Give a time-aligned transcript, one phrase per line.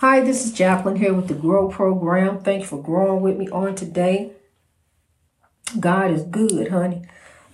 [0.00, 2.42] Hi, this is Jacqueline here with the Grow Program.
[2.42, 4.32] Thank you for growing with me on today.
[5.80, 7.06] God is good, honey.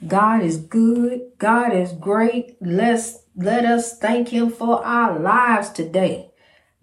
[0.08, 1.20] God is good.
[1.38, 2.56] God is great.
[2.60, 6.32] Let's let us thank him for our lives today.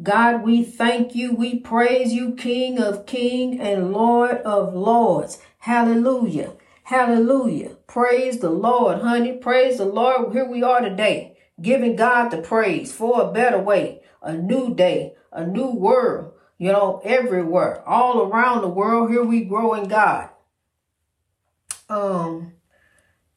[0.01, 1.35] God, we thank you.
[1.35, 5.39] We praise you, King of King and Lord of Lords.
[5.57, 6.53] Hallelujah.
[6.83, 7.71] Hallelujah.
[7.85, 9.33] Praise the Lord, honey.
[9.33, 10.31] Praise the Lord.
[10.31, 15.15] Here we are today, giving God the praise for a better way, a new day,
[15.31, 19.09] a new world, you know, everywhere, all around the world.
[19.09, 20.29] Here we grow in God.
[21.89, 22.53] Um,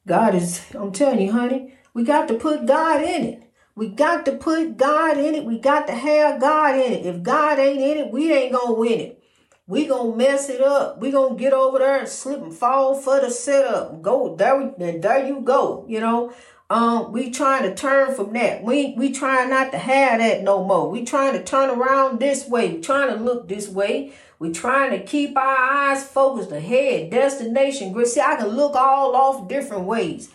[0.05, 3.43] God is, I'm telling you, honey, we got to put God in it.
[3.75, 5.45] We got to put God in it.
[5.45, 7.05] We got to have God in it.
[7.05, 9.23] If God ain't in it, we ain't gonna win it.
[9.65, 10.99] We gonna mess it up.
[10.99, 14.01] We gonna get over there and slip and fall for the setup.
[14.01, 15.85] Go there, and there you go.
[15.87, 16.33] You know,
[16.69, 18.63] um, we trying to turn from that.
[18.63, 20.89] We we trying not to have that no more.
[20.89, 22.73] We trying to turn around this way.
[22.73, 24.13] We trying to look this way.
[24.39, 27.93] We trying to keep our eyes focused ahead, destination.
[28.05, 30.29] See, I can look all off different ways.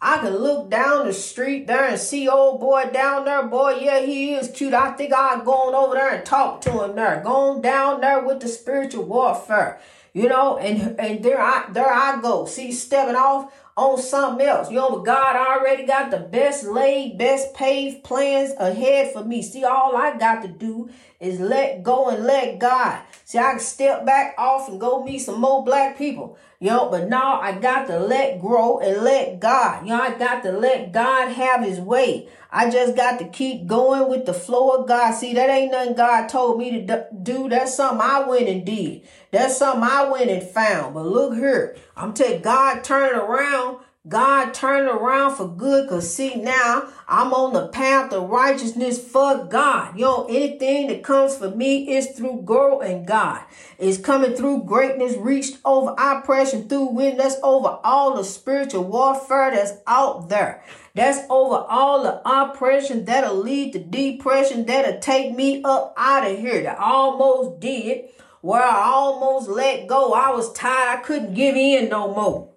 [0.00, 3.42] I can look down the street there and see old boy down there.
[3.42, 4.74] Boy, yeah, he is cute.
[4.74, 7.22] I think I'll go on over there and talk to him there.
[7.24, 9.80] Going down there with the spiritual warfare.
[10.12, 12.46] You know, and and there I there I go.
[12.46, 14.70] See, stepping off on something else.
[14.70, 19.42] You know, but God already got the best laid, best paved plans ahead for me.
[19.42, 20.90] See, all I got to do
[21.24, 23.02] is let go and let God.
[23.24, 26.38] See, I can step back off and go meet some more black people.
[26.60, 29.84] Know, but now I got to let grow and let God.
[29.84, 32.28] Know, I got to let God have his way.
[32.50, 35.12] I just got to keep going with the flow of God.
[35.12, 37.50] See, that ain't nothing God told me to do.
[37.50, 39.02] That's something I went and did.
[39.30, 40.94] That's something I went and found.
[40.94, 46.34] But look here, I'm telling God turn around God turned around for good because see
[46.34, 49.98] now I'm on the path of righteousness for God.
[49.98, 53.40] Yo, anything that comes for me is through girl and God.
[53.78, 57.18] It's coming through greatness reached over oppression through wind.
[57.18, 60.62] That's over all the spiritual warfare that's out there.
[60.94, 66.38] That's over all the oppression that'll lead to depression that'll take me up out of
[66.38, 66.62] here.
[66.62, 68.10] That almost did
[68.42, 70.12] where I almost let go.
[70.12, 70.98] I was tired.
[70.98, 72.53] I couldn't give in no more.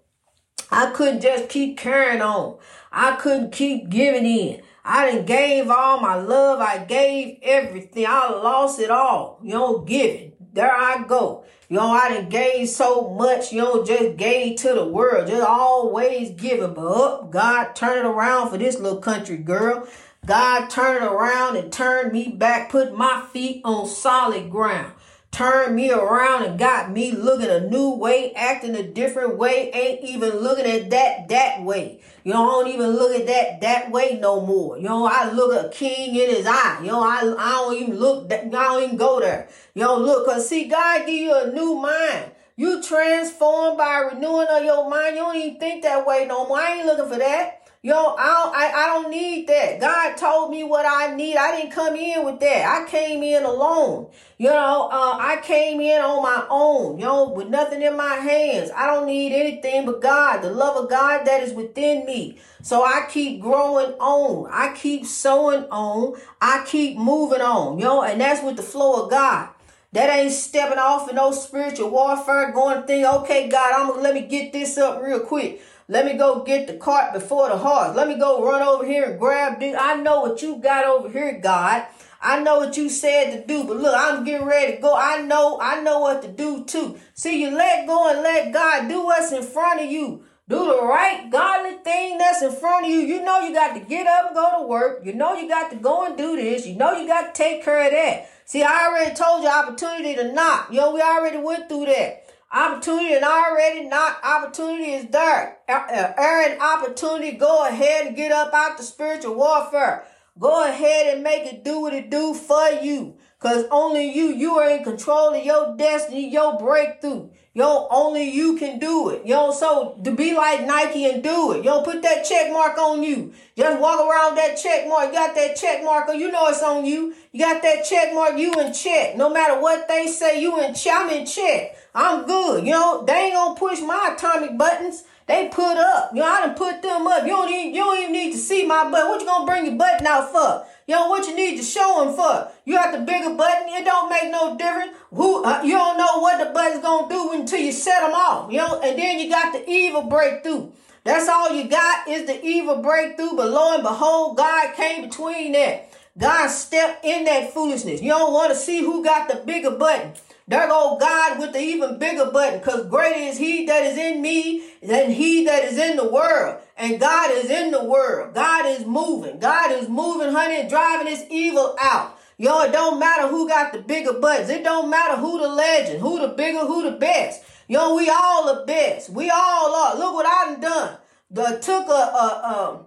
[0.71, 2.57] I couldn't just keep carrying on.
[2.91, 4.61] I couldn't keep giving in.
[4.83, 6.59] I done gave all my love.
[6.59, 8.05] I gave everything.
[8.07, 9.39] I lost it all.
[9.43, 10.33] You know, giving.
[10.53, 11.45] There I go.
[11.69, 15.27] You know, I done gave so much, you know, just gave to the world.
[15.27, 16.73] Just always giving.
[16.73, 19.87] But up, God turned it around for this little country girl.
[20.25, 24.93] God turned around and turned me back, put my feet on solid ground
[25.31, 30.03] turned me around and got me looking a new way, acting a different way, ain't
[30.03, 32.01] even looking at that that way.
[32.23, 34.77] You know, I don't even look at that that way no more.
[34.77, 36.79] You know, I look a king in his eye.
[36.81, 39.49] You know, I, I don't even look, that, I don't even go there.
[39.75, 42.31] You know, look, cause see, God give you a new mind.
[42.55, 45.15] You transformed by renewing of your mind.
[45.15, 46.57] You don't even think that way no more.
[46.57, 47.56] I ain't looking for that.
[47.83, 49.79] Yo, I don't, I, I don't need that.
[49.79, 51.37] God told me what I need.
[51.37, 52.81] I didn't come in with that.
[52.81, 54.07] I came in alone.
[54.39, 58.15] You know, uh, I came in on my own, you know, with nothing in my
[58.15, 58.71] hands.
[58.75, 62.39] I don't need anything but God, the love of God that is within me.
[62.63, 64.49] So I keep growing on.
[64.51, 66.19] I keep sowing on.
[66.41, 69.49] I keep moving on, you know, and that's with the flow of God.
[69.93, 74.13] That ain't stepping off in no spiritual warfare, going think, okay, God, I'm gonna let
[74.13, 75.61] me get this up real quick.
[75.89, 77.95] Let me go get the cart before the horse.
[77.95, 79.73] Let me go run over here and grab this.
[79.79, 81.85] I know what you got over here, God.
[82.21, 84.93] I know what you said to do, but look, I'm getting ready to go.
[84.93, 86.99] I know, I know what to do too.
[87.13, 90.25] See, you let go and let God do what's in front of you.
[90.49, 92.99] Do the right godly thing that's in front of you.
[92.99, 95.05] You know you got to get up and go to work.
[95.05, 96.65] You know you got to go and do this.
[96.65, 98.29] You know you got to take care of that.
[98.45, 100.71] See, I already told you opportunity to knock.
[100.71, 102.26] Know, we already went through that.
[102.51, 105.57] Opportunity and already not opportunity is there.
[105.67, 107.31] Uh, uh, earn opportunity.
[107.33, 110.05] Go ahead and get up out the spiritual warfare.
[110.39, 113.17] Go ahead and make it do what it do for you.
[113.39, 117.29] Cause only you, you are in control of your destiny, your breakthrough.
[117.57, 119.25] Yo, only you can do it.
[119.25, 121.65] Yo, so to be like Nike and do it.
[121.65, 123.33] Yo, put that check mark on you.
[123.57, 125.07] Just walk around that check mark.
[125.07, 127.15] You got that check mark, you know it's on you.
[127.31, 129.17] You got that check mark, you in check.
[129.17, 131.01] No matter what they say, you in check.
[131.01, 131.75] I'm in check.
[131.95, 132.63] I'm good.
[132.63, 135.05] You know, they ain't gonna push my atomic buttons.
[135.25, 136.11] They put up.
[136.13, 137.23] You know, I done put them up.
[137.23, 139.07] You don't even, you don't even need to see my butt.
[139.09, 140.63] What you gonna bring your button out for?
[140.87, 142.49] Know what you need to show them for?
[142.63, 143.67] You got the bigger button.
[143.69, 144.91] It don't make no difference.
[145.11, 148.51] Who uh, you don't know what the button's gonna do until you set them off.
[148.51, 150.71] You know, and then you got the evil breakthrough.
[151.03, 153.35] That's all you got is the evil breakthrough.
[153.35, 155.91] But lo and behold, God came between that.
[156.17, 158.01] God stepped in that foolishness.
[158.01, 160.13] You don't want to see who got the bigger button.
[160.47, 164.21] There go God with the even bigger button, because greater is he that is in
[164.21, 166.61] me than he that is in the world.
[166.77, 168.35] And God is in the world.
[168.35, 169.39] God is moving.
[169.39, 172.17] God is moving, honey, driving this evil out.
[172.37, 174.49] Yo, it don't matter who got the bigger buttons.
[174.49, 177.43] It don't matter who the legend, who the bigger, who the best.
[177.67, 179.09] Yo, we all the best.
[179.09, 179.97] We all are.
[179.97, 180.97] Look what I done done.
[181.31, 182.85] The took a, a, a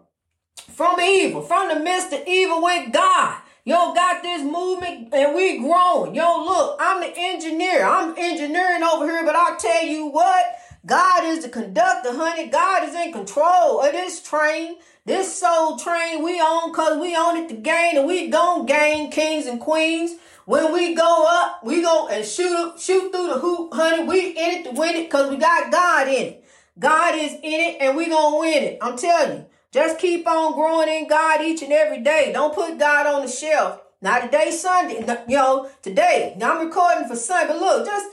[0.72, 3.42] from evil, from the midst of evil with God.
[3.64, 6.14] Yo, got this movement and we growing.
[6.14, 7.84] Yo, look, I'm the engineer.
[7.84, 10.44] I'm engineering over here, but I'll tell you what,
[10.86, 12.48] God is the conductor, honey.
[12.48, 14.76] God is in control of this train.
[15.04, 19.10] This soul train we own cause we own it to gain and we gon' gain
[19.10, 20.16] kings and queens.
[20.46, 24.04] When we go up, we go and shoot shoot through the hoop, honey.
[24.04, 26.44] We in it to win it cause we got God in it.
[26.78, 28.78] God is in it and we gonna win it.
[28.80, 29.46] I'm telling you.
[29.72, 32.30] Just keep on growing in God each and every day.
[32.32, 33.80] Don't put God on the shelf.
[34.02, 36.34] Now today's Sunday, you know, today.
[36.38, 38.06] Now I'm recording for Sunday, but look, just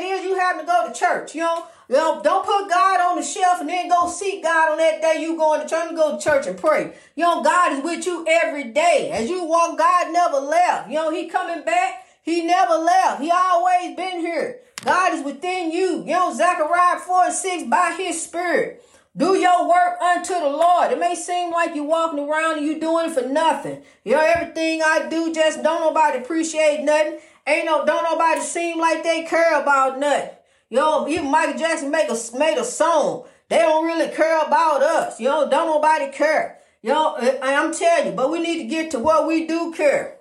[0.00, 1.66] it is you have to go to church, you know.
[1.88, 5.02] You know, don't put God on the shelf and then go seek God on that
[5.02, 6.92] day you going to church and go to church and pray.
[7.16, 9.10] You know, God is with you every day.
[9.12, 10.88] As you walk, God never left.
[10.88, 12.06] You know, He coming back.
[12.22, 13.20] He never left.
[13.20, 14.60] He always been here.
[14.84, 16.00] God is within you.
[16.00, 18.82] You know, Zechariah 4 and 6, by his spirit.
[19.16, 20.92] Do your work unto the Lord.
[20.92, 23.82] It may seem like you're walking around and you're doing it for nothing.
[24.04, 27.18] You know, everything I do, just don't nobody appreciate nothing.
[27.46, 30.30] Ain't no, don't nobody seem like they care about nothing.
[30.68, 33.24] You know, even Michael Jackson make a, made a song.
[33.48, 35.18] They don't really care about us.
[35.18, 36.58] You know, don't nobody care.
[36.82, 40.18] Know, I'm telling you, but we need to get to what we do care.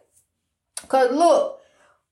[0.88, 1.60] Cause look,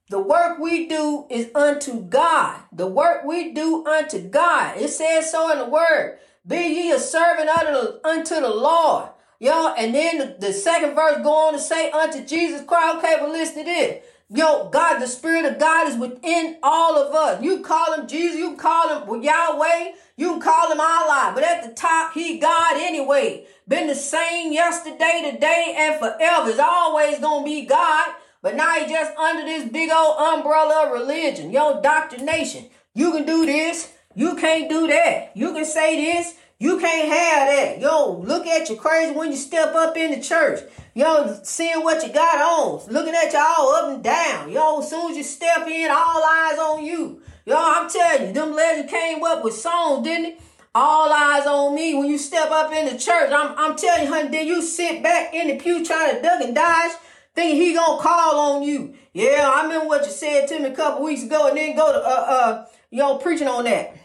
[0.10, 2.62] the work we do is unto God.
[2.72, 4.78] The work we do unto God.
[4.78, 6.20] It says so in the word.
[6.46, 9.10] Be ye a servant unto, unto the Lord.
[9.40, 12.98] Yo, and then the, the, second verse go on to say unto Jesus Christ.
[12.98, 14.04] Okay, but listen to this.
[14.30, 17.42] Yo, God, the Spirit of God is within all of us.
[17.42, 21.74] You call him Jesus, you call him Yahweh, you call him Allah, but at the
[21.74, 23.46] top, he God anyway.
[23.70, 26.50] Been the same yesterday, today, and forever.
[26.50, 28.16] It's always gonna be God.
[28.42, 32.66] But now he just under this big old umbrella of religion, yo, doctrination.
[32.94, 35.32] You can do this, you can't do that.
[35.36, 36.36] You can say this.
[36.60, 37.80] You can't have that.
[37.80, 40.62] Yo, look at you crazy when you step up in the church.
[40.96, 42.92] Yo, seeing what you got on.
[42.92, 44.52] Looking at you all up and down.
[44.52, 47.22] Yo, as soon as you step in, all eyes on you.
[47.46, 50.42] Yo, I'm telling you, them legends came up with songs, didn't it?
[50.74, 53.32] All eyes on me when you step up in the church.
[53.32, 56.42] I'm, I'm telling you, honey, then you sit back in the pew trying to duck
[56.42, 56.92] and dodge,
[57.36, 58.96] thinking he gonna call on you.
[59.14, 61.92] Yeah, I remember what you said to me a couple weeks ago, and then go
[61.94, 63.97] to uh uh, yo, preaching on that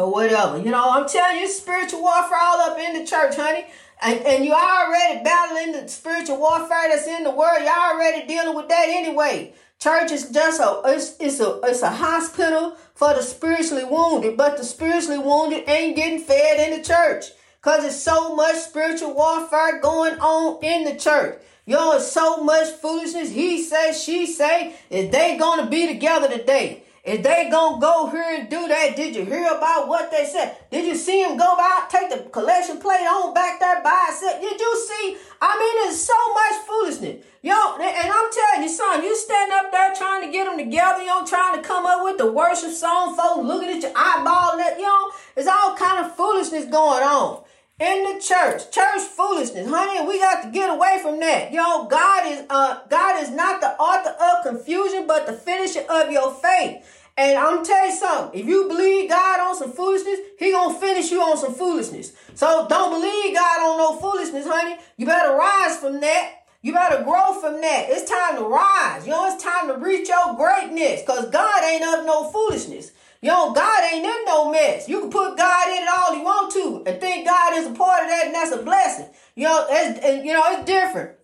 [0.00, 0.58] or whatever.
[0.58, 3.66] You know, I'm telling you, spiritual warfare all up in the church, honey.
[4.02, 7.58] And, and you already battling the spiritual warfare that's in the world.
[7.60, 9.52] You're already dealing with that anyway.
[9.78, 14.56] Church is just a it's, it's a it's a hospital for the spiritually wounded, but
[14.56, 17.26] the spiritually wounded ain't getting fed in the church.
[17.62, 21.40] Cause there's so much spiritual warfare going on in the church.
[21.66, 23.30] It's so much foolishness.
[23.30, 26.84] He say, she say, is they gonna be together today?
[27.02, 30.56] If they gonna go here and do that, did you hear about what they said?
[30.70, 34.40] Did you see him go out, take the collection plate on back there by itself?
[34.40, 35.16] Did you see?
[35.40, 37.24] I mean, there's so much foolishness.
[37.42, 41.00] Yo, and I'm telling you, son, you stand up there trying to get them together,
[41.00, 44.58] you know, trying to come up with the worship song, folks looking at your eyeball,
[44.58, 45.10] that, you know,
[45.50, 47.42] all kind of foolishness going on
[47.80, 48.70] in the church.
[48.70, 50.06] Church foolishness, honey.
[50.06, 51.50] We got to get away from that.
[51.52, 56.10] Yo, God is uh God is not the author of confusion, but the finisher of
[56.10, 56.84] your faith.
[57.20, 58.40] And I'm tell you something.
[58.40, 62.14] If you believe God on some foolishness, He gonna finish you on some foolishness.
[62.34, 64.78] So don't believe God on no foolishness, honey.
[64.96, 66.44] You better rise from that.
[66.62, 67.88] You better grow from that.
[67.90, 69.04] It's time to rise.
[69.04, 71.02] You know, it's time to reach your greatness.
[71.06, 72.92] Cause God ain't of no foolishness.
[73.20, 74.88] You know, God ain't in no mess.
[74.88, 77.72] You can put God in it all you want to and think God is a
[77.72, 79.10] part of that and that's a blessing.
[79.34, 81.18] You know, it's, you know, it's different.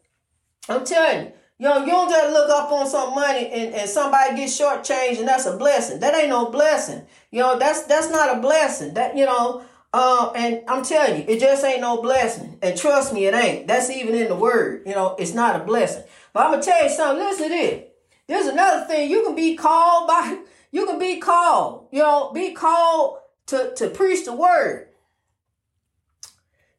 [0.69, 1.33] I'm telling you.
[1.59, 5.21] You know, you don't just look up on some money and, and somebody gets shortchanged
[5.21, 6.01] and that's a blessing.
[6.01, 7.07] That ain't no blessing.
[7.31, 8.93] You know, that's that's not a blessing.
[8.95, 12.59] That you know, uh, and I'm telling you, it just ain't no blessing.
[12.61, 13.67] And trust me, it ain't.
[13.67, 14.83] That's even in the word.
[14.85, 16.05] You know, it's not a blessing.
[16.35, 17.25] But I'm gonna tell you something.
[17.25, 17.85] Listen to this.
[18.27, 19.11] There's another thing.
[19.11, 20.39] You can be called by
[20.73, 24.89] you can be called, you know, be called to, to preach the word.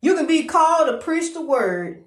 [0.01, 2.03] You can be called to preach the word.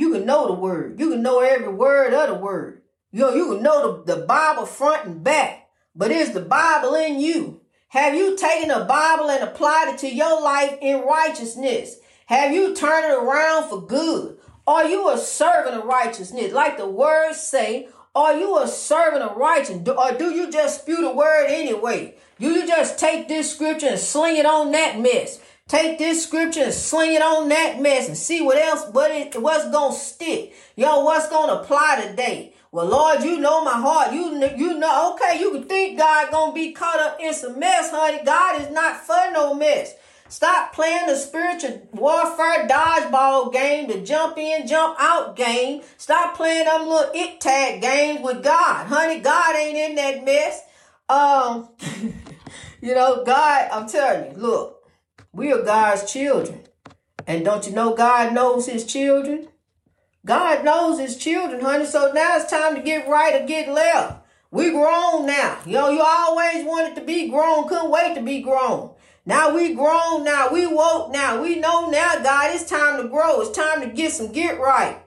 [0.00, 0.98] You can know the word.
[0.98, 2.80] You can know every word of the word.
[3.12, 5.68] You know, you can know the, the Bible front and back.
[5.94, 7.60] But is the Bible in you?
[7.88, 11.98] Have you taken the Bible and applied it to your life in righteousness?
[12.24, 14.38] Have you turned it around for good?
[14.66, 16.54] Are you a servant of righteousness?
[16.54, 19.86] Like the words say, are you a servant of righteousness?
[19.86, 22.14] Or do you just spew the word anyway?
[22.38, 25.40] Do you just take this scripture and sling it on that mess?
[25.70, 29.40] Take this scripture and sling it on that mess and see what else, what it,
[29.40, 30.52] what's gonna stick.
[30.74, 32.54] Yo, what's gonna apply today?
[32.72, 34.12] Well, Lord, you know my heart.
[34.12, 37.92] You, you know, okay, you can think God gonna be caught up in some mess,
[37.92, 38.18] honey.
[38.24, 39.94] God is not for no mess.
[40.28, 45.82] Stop playing the spiritual warfare dodgeball game, the jump in, jump out game.
[45.98, 48.88] Stop playing them little it tag games with God.
[48.88, 50.62] Honey, God ain't in that mess.
[51.08, 51.68] Um,
[52.82, 54.79] you know, God, I'm telling you, look,
[55.32, 56.62] we are God's children.
[57.26, 59.48] And don't you know God knows his children?
[60.26, 61.86] God knows his children, honey.
[61.86, 64.26] So now it's time to get right or get left.
[64.50, 65.58] We grown now.
[65.64, 68.90] You know, you always wanted to be grown, couldn't wait to be grown.
[69.24, 70.50] Now we grown now.
[70.50, 71.40] We woke now.
[71.40, 73.40] We know now, God, it's time to grow.
[73.40, 74.98] It's time to get some get right.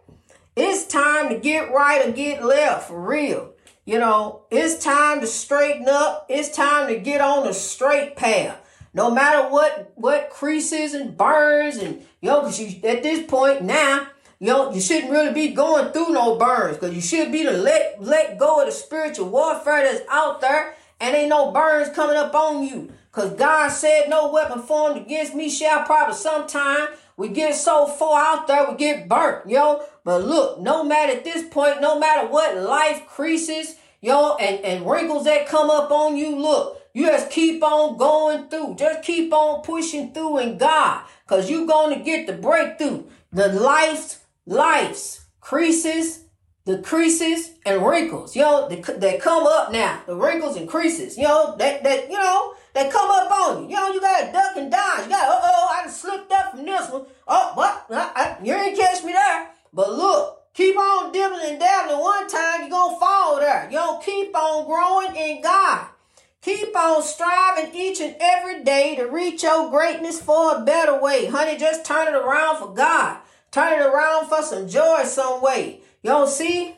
[0.56, 3.54] It's time to get right or get left for real.
[3.86, 6.28] You know, it's time to straighten up.
[6.30, 8.63] It's time to get on a straight path.
[8.94, 13.64] No matter what what creases and burns and you know, cause you at this point
[13.64, 14.08] now,
[14.40, 17.52] you know, you shouldn't really be going through no burns because you should be to
[17.52, 22.16] let let go of the spiritual warfare that's out there and ain't no burns coming
[22.16, 22.92] up on you.
[23.12, 26.14] Because God said, No weapon formed against me shall prosper.
[26.14, 29.84] Sometime we get so far out there, we get burnt, yo.
[30.04, 34.90] But look, no matter at this point, no matter what life creases, yo, and, and
[34.90, 38.76] wrinkles that come up on you, look, you just keep on going through.
[38.76, 41.04] Just keep on pushing through in God.
[41.28, 43.06] Because you're going to get the breakthrough.
[43.32, 46.26] The life's, life's creases,
[46.66, 50.02] the creases and wrinkles, you know, they come up now.
[50.06, 53.70] The wrinkles and creases, you know, that, that, you know, they come up on you.
[53.70, 55.04] You know, you got to duck and dodge.
[55.04, 57.06] You got, uh oh, I slipped up from this one.
[57.28, 57.86] Oh, what?
[57.90, 59.50] I, I, you ain't catch me there.
[59.74, 62.00] But look, keep on dibbling and dabbling.
[62.00, 63.68] One time you're going to fall there.
[63.70, 65.88] You don't keep on growing in God.
[66.44, 71.26] Keep on striving each and every day to reach your greatness for a better way.
[71.26, 73.20] Honey, just turn it around for God.
[73.50, 75.80] Turn it around for some joy some way.
[76.02, 76.76] You don't see?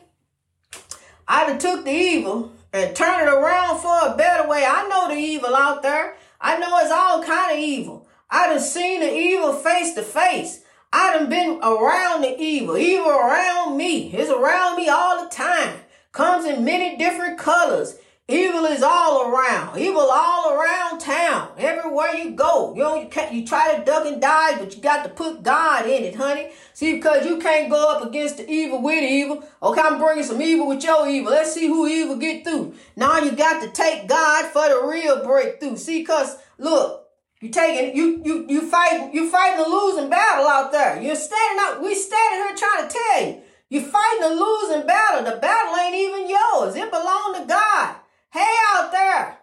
[1.26, 4.64] I done took the evil and turn it around for a better way.
[4.64, 6.16] I know the evil out there.
[6.40, 8.06] I know it's all kind of evil.
[8.30, 10.62] I done seen the evil face to face.
[10.92, 14.12] I done been around the evil, evil around me.
[14.12, 15.80] It's around me all the time.
[16.12, 17.98] Comes in many different colors.
[18.28, 19.78] Evil is all around.
[19.78, 21.52] Evil all around town.
[21.56, 22.74] Everywhere you go.
[22.74, 25.44] You know, you can't, you try to duck and dive, but you got to put
[25.44, 26.50] God in it, honey.
[26.74, 29.44] See, because you can't go up against the evil with evil.
[29.62, 31.30] Okay, I'm bringing some evil with your evil.
[31.30, 32.74] Let's see who evil get through.
[32.96, 35.76] Now you got to take God for the real breakthrough.
[35.76, 37.06] See, because look,
[37.40, 41.00] you taking you you you fighting you fighting a losing battle out there.
[41.00, 41.80] You're standing up.
[41.80, 43.42] We standing here trying to tell you.
[43.68, 45.30] You're fighting a losing battle.
[45.30, 46.74] The battle ain't even yours.
[46.74, 47.96] It belongs to God.
[48.36, 49.38] Hey out there,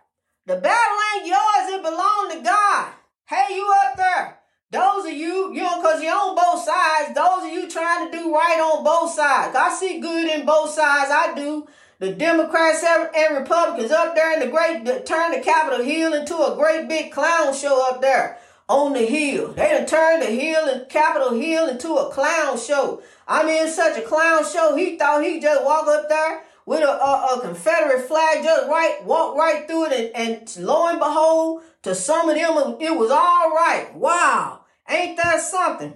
[0.46, 2.94] the battle ain't yours, it belongs to God.
[3.26, 4.38] Hey, you up there.
[4.70, 8.16] Those of you, you know, because you're on both sides, those of you trying to
[8.16, 9.56] do right on both sides.
[9.56, 11.68] I see good in both sides, I do.
[11.98, 16.56] The Democrats and Republicans up there in the great, turn the Capitol Hill into a
[16.56, 18.38] great big clown show up there
[18.70, 19.54] on the hill.
[19.54, 23.02] They done turned the hill and Capitol Hill into a clown show.
[23.28, 26.88] I mean, such a clown show, he thought he'd just walk up there with a,
[26.88, 31.64] a, a, Confederate flag, just right, walk right through it, and, and lo and behold,
[31.84, 33.90] to some of them, it was all right.
[33.96, 35.94] Wow, ain't that something?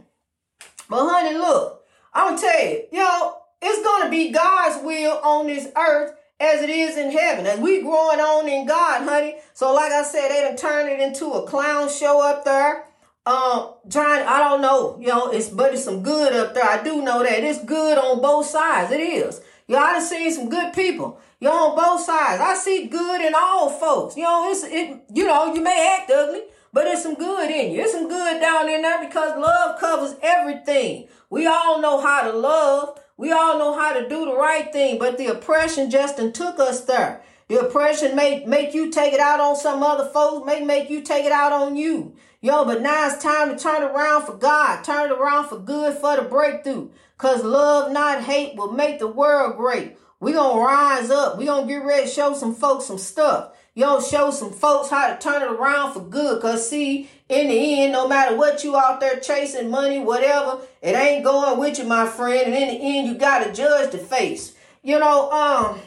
[0.90, 5.68] But honey, look, I'm gonna tell you, yo, it's gonna be God's will on this
[5.78, 7.46] earth as it is in heaven.
[7.46, 9.38] As we growing on in God, honey.
[9.54, 12.86] So like I said, they done turned it into a clown show up there.
[13.26, 16.64] Um, trying, I don't know, you know, it's but it's some good up there.
[16.64, 18.92] I do know that it's good on both sides.
[18.92, 19.42] It is.
[19.70, 21.20] Y'all done seen some good people.
[21.42, 22.42] you on both sides.
[22.42, 24.16] I see good in all folks.
[24.16, 25.02] You know, it's it.
[25.14, 27.78] You know, you may act ugly, but there's some good in you.
[27.78, 31.10] There's some good down in there because love covers everything.
[31.30, 32.98] We all know how to love.
[33.18, 36.86] We all know how to do the right thing, but the oppression just took us
[36.86, 37.22] there.
[37.50, 41.02] The oppression may make you take it out on some other folks, may make you
[41.02, 42.16] take it out on you.
[42.42, 44.84] Yo, but now it's time to turn around for God.
[44.84, 46.90] Turn it around for good for the breakthrough.
[47.18, 49.98] Cause love, not hate, will make the world great.
[50.20, 51.38] We gonna rise up.
[51.38, 53.54] We gonna get ready to show some folks some stuff.
[53.74, 56.42] You know, show some folks how to turn it around for good.
[56.42, 60.96] Cause see, in the end, no matter what you out there chasing money, whatever, it
[60.96, 62.54] ain't going with you, my friend.
[62.54, 64.56] And in the end, you gotta judge the face.
[64.84, 65.80] You know, um,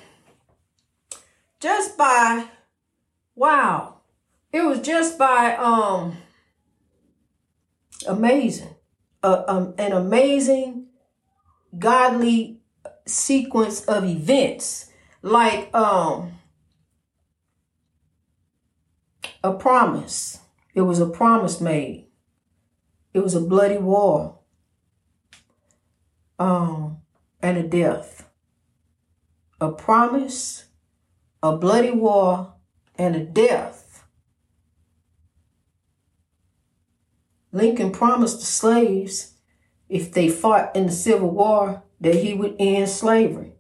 [1.59, 2.47] just by,
[3.35, 3.97] wow,
[4.53, 6.17] it was just by, um,
[8.07, 8.75] amazing,
[9.23, 10.80] uh, um, an amazing
[11.79, 12.61] godly
[13.07, 14.91] sequence of events.
[15.23, 16.33] Like um
[19.43, 20.39] a promise.
[20.75, 22.07] It was a promise made.
[23.12, 24.39] It was a bloody war.
[26.39, 26.99] Um
[27.43, 28.29] and a death.
[29.61, 30.67] A promise,
[31.43, 32.55] a bloody war,
[32.97, 34.05] and a death.
[37.53, 39.35] Lincoln promised the slaves
[39.90, 43.52] if they fought in the Civil War that he would end slavery.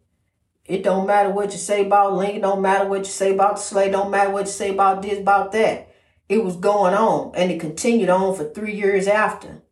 [0.64, 3.62] It don't matter what you say about Lincoln, don't matter what you say about the
[3.62, 5.88] slave, don't matter what you say about this, about that.
[6.28, 9.62] It was going on and it continued on for three years after.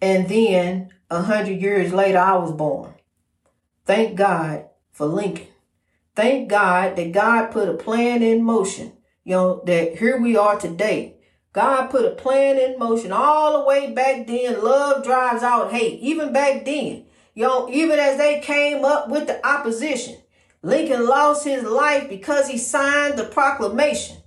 [0.00, 2.94] And then a hundred years later, I was born.
[3.84, 5.48] Thank God for Lincoln.
[6.14, 8.92] Thank God that God put a plan in motion.
[9.24, 11.17] You know, that here we are today.
[11.58, 14.62] God put a plan in motion all the way back then.
[14.62, 15.98] Love drives out hate.
[15.98, 20.18] Even back then, you know, even as they came up with the opposition,
[20.62, 24.18] Lincoln lost his life because he signed the proclamation.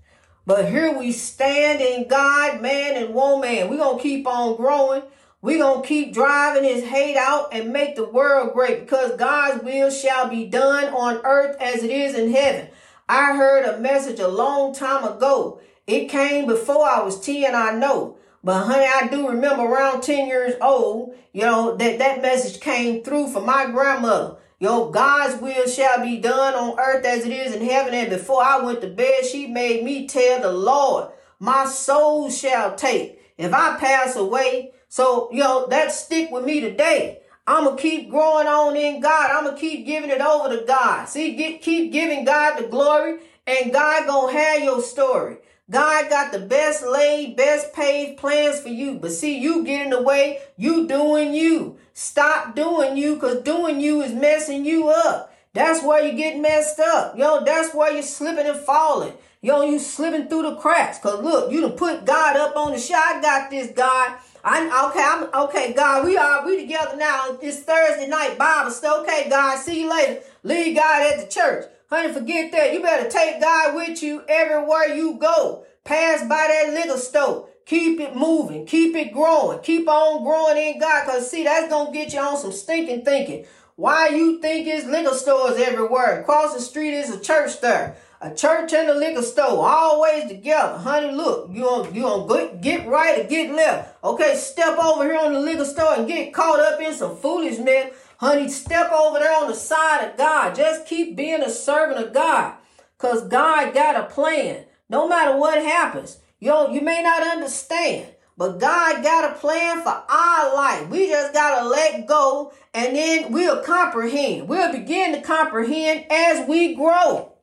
[0.45, 3.69] But here we stand in God, man and woman.
[3.69, 5.03] We're going to keep on growing.
[5.41, 9.63] We're going to keep driving his hate out and make the world great because God's
[9.63, 12.67] will shall be done on earth as it is in heaven.
[13.07, 15.61] I heard a message a long time ago.
[15.91, 18.15] It came before I was 10, I know.
[18.41, 23.03] But honey, I do remember around 10 years old, you know, that that message came
[23.03, 24.37] through from my grandmother.
[24.57, 27.93] Yo, God's will shall be done on earth as it is in heaven.
[27.93, 32.73] And before I went to bed, she made me tell the Lord, my soul shall
[32.73, 33.21] take.
[33.37, 37.19] If I pass away, so, know, that stick with me today.
[37.45, 39.29] I'm going to keep growing on in God.
[39.29, 41.09] I'm going to keep giving it over to God.
[41.09, 45.37] See, get, keep giving God the glory and God going to have your story.
[45.71, 48.95] God got the best laid, best paid plans for you.
[48.95, 51.77] But see, you get in the way, you doing you.
[51.93, 55.33] Stop doing you because doing you is messing you up.
[55.53, 57.17] That's why you get messed up.
[57.17, 59.13] Yo, that's why you're slipping and falling.
[59.41, 60.99] Yo, you slipping through the cracks.
[60.99, 63.17] Cause look, you done put God up on the shot.
[63.17, 64.17] I got this, God.
[64.43, 65.03] I'm okay.
[65.03, 66.05] I'm okay, God.
[66.05, 67.37] We are we together now.
[67.41, 69.03] It's Thursday night Bible study.
[69.03, 69.57] Okay, God.
[69.57, 70.21] See you later.
[70.43, 71.65] Leave God at the church.
[71.91, 72.73] Honey, forget that.
[72.73, 75.65] You better take God with you everywhere you go.
[75.83, 77.49] Pass by that liquor store.
[77.65, 78.65] Keep it moving.
[78.65, 79.59] Keep it growing.
[79.59, 81.05] Keep on growing in God.
[81.05, 83.45] Cause see, that's gonna get you on some stinking thinking.
[83.75, 86.21] Why you think it's liquor stores everywhere?
[86.21, 87.97] Across the street is a church there.
[88.21, 90.77] A church and a liquor store, always together.
[90.77, 94.01] Honey, look, you on you on get right or get left.
[94.01, 97.93] Okay, step over here on the liquor store and get caught up in some foolishness.
[98.21, 100.53] Honey, step over there on the side of God.
[100.53, 102.53] Just keep being a servant of God.
[102.99, 104.65] Cause God got a plan.
[104.87, 106.19] No matter what happens.
[106.39, 108.13] Yo, you may not understand.
[108.37, 110.87] But God got a plan for our life.
[110.89, 114.47] We just got to let go and then we'll comprehend.
[114.47, 117.33] We'll begin to comprehend as we grow.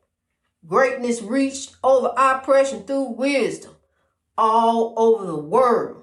[0.64, 3.74] Greatness reached over oppression through wisdom
[4.36, 5.97] all over the world.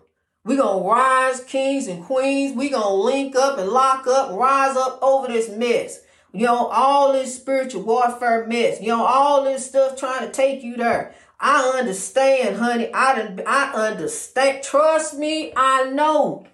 [0.45, 2.55] We're going to rise kings and queens.
[2.55, 6.01] We're going to link up and lock up, rise up over this mess.
[6.31, 8.79] You know, all this spiritual warfare mess.
[8.79, 11.15] You know, all this stuff trying to take you there.
[11.39, 12.93] I understand, honey.
[12.93, 14.63] I, I understand.
[14.63, 16.45] Trust me, I know.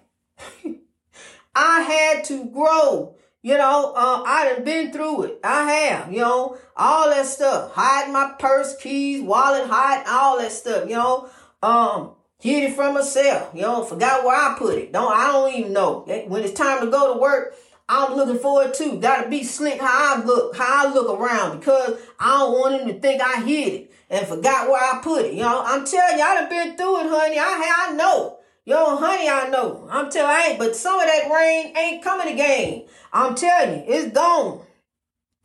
[1.54, 3.16] I had to grow.
[3.42, 5.40] You know, uh, I done been through it.
[5.44, 7.72] I have, you know, all that stuff.
[7.72, 11.28] Hiding my purse, keys, wallet, hide, all that stuff, you know.
[11.60, 14.92] Um, hid it from myself, you know, forgot where I put it.
[14.92, 16.00] Don't, I don't even know.
[16.26, 17.54] When it's time to go to work,
[17.88, 18.98] I'm looking forward to.
[18.98, 22.88] Gotta be slick how I look, how I look around because I don't want him
[22.88, 25.34] to think I hid it and forgot where I put it.
[25.34, 27.38] You know, I'm telling you, I done been through it, honey.
[27.38, 28.38] I, I know.
[28.64, 29.86] Yo, honey, I know.
[29.88, 32.86] I'm telling you, I ain't, but some of that rain ain't coming again.
[33.12, 34.62] I'm telling you, it's gone.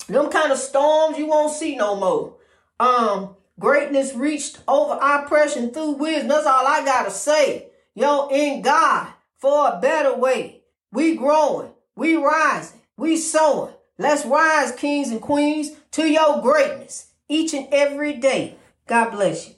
[0.07, 2.38] Them kind of storms you won't see no more.
[2.79, 6.29] Um, greatness reached over oppression through wisdom.
[6.29, 7.69] That's all I gotta say.
[7.95, 10.61] Yo, in God, for a better way.
[10.91, 13.73] We growing, we rising, we sowing.
[13.97, 18.55] Let's rise, kings and queens, to your greatness each and every day.
[18.87, 19.56] God bless you.